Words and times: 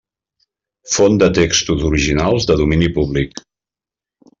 Font 0.93 1.19
de 1.25 1.29
textos 1.39 1.85
originals 1.93 2.51
de 2.53 2.59
domini 2.65 2.91
públic. 3.01 3.49